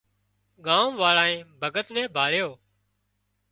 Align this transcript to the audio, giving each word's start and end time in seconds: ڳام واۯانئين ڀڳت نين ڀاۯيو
ڳام 0.65 0.89
واۯانئين 1.01 1.43
ڀڳت 1.61 1.87
نين 1.95 2.07
ڀاۯيو 2.15 2.49